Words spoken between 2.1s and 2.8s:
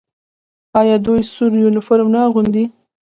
نه اغوندي؟